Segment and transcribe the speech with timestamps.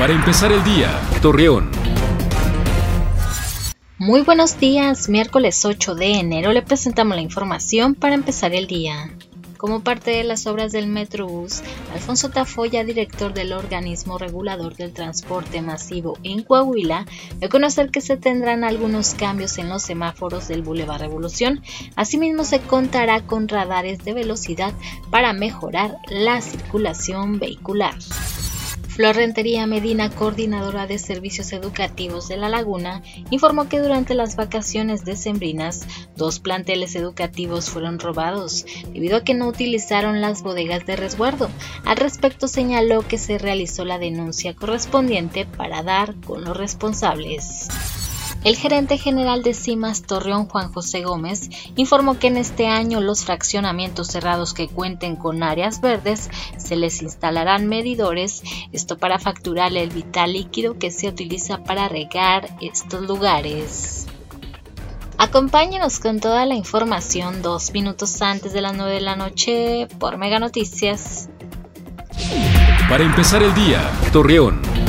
[0.00, 1.70] Para empezar el día, Torreón.
[3.98, 9.10] Muy buenos días, miércoles 8 de enero le presentamos la información para empezar el día.
[9.58, 11.60] Como parte de las obras del Metrobús,
[11.92, 17.04] Alfonso Tafoya, director del organismo regulador del transporte masivo en Coahuila,
[17.38, 21.62] dio conocer que se tendrán algunos cambios en los semáforos del Boulevard Revolución.
[21.94, 24.72] Asimismo, se contará con radares de velocidad
[25.10, 27.96] para mejorar la circulación vehicular.
[29.00, 35.06] Flor Rentería Medina, coordinadora de servicios educativos de La Laguna, informó que durante las vacaciones
[35.06, 35.86] decembrinas,
[36.18, 41.48] dos planteles educativos fueron robados debido a que no utilizaron las bodegas de resguardo.
[41.86, 47.68] Al respecto señaló que se realizó la denuncia correspondiente para dar con los responsables.
[48.42, 53.24] El gerente general de CIMAS Torreón, Juan José Gómez, informó que en este año los
[53.24, 59.90] fraccionamientos cerrados que cuenten con áreas verdes se les instalarán medidores, esto para facturar el
[59.90, 64.06] vital líquido que se utiliza para regar estos lugares.
[65.18, 70.16] Acompáñenos con toda la información dos minutos antes de las 9 de la noche por
[70.16, 71.28] Mega Noticias.
[72.88, 73.82] Para empezar el día,
[74.14, 74.79] Torreón.